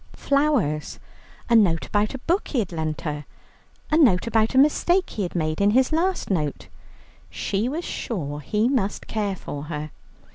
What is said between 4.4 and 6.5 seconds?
a mistake he had made in his last